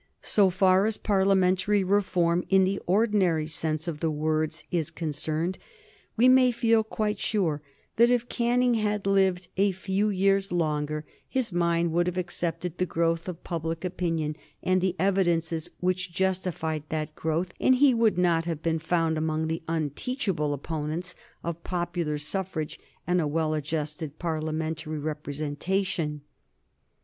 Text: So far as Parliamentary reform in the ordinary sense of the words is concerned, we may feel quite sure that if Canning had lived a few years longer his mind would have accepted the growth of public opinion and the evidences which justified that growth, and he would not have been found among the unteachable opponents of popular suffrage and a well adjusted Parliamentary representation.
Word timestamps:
So 0.23 0.49
far 0.49 0.87
as 0.87 0.97
Parliamentary 0.97 1.83
reform 1.83 2.43
in 2.49 2.63
the 2.63 2.79
ordinary 2.87 3.45
sense 3.45 3.87
of 3.87 3.99
the 3.99 4.09
words 4.09 4.63
is 4.71 4.89
concerned, 4.89 5.59
we 6.17 6.27
may 6.27 6.49
feel 6.49 6.83
quite 6.83 7.19
sure 7.19 7.61
that 7.97 8.09
if 8.09 8.27
Canning 8.27 8.73
had 8.73 9.05
lived 9.05 9.47
a 9.57 9.71
few 9.71 10.09
years 10.09 10.51
longer 10.51 11.05
his 11.29 11.53
mind 11.53 11.91
would 11.91 12.07
have 12.07 12.17
accepted 12.17 12.79
the 12.79 12.85
growth 12.87 13.29
of 13.29 13.43
public 13.43 13.85
opinion 13.85 14.35
and 14.63 14.81
the 14.81 14.95
evidences 14.97 15.69
which 15.81 16.11
justified 16.11 16.81
that 16.89 17.13
growth, 17.13 17.53
and 17.59 17.75
he 17.75 17.93
would 17.93 18.17
not 18.17 18.45
have 18.45 18.63
been 18.63 18.79
found 18.79 19.19
among 19.19 19.45
the 19.45 19.61
unteachable 19.67 20.51
opponents 20.51 21.13
of 21.43 21.63
popular 21.63 22.17
suffrage 22.17 22.79
and 23.05 23.21
a 23.21 23.27
well 23.27 23.53
adjusted 23.53 24.17
Parliamentary 24.17 24.97
representation. 24.97 26.21